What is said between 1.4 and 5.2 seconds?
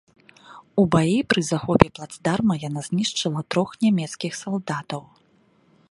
захопе плацдарма яна знішчыла трох нямецкіх салдатаў.